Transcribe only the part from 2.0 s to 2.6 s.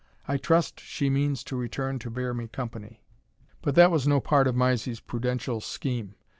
bear me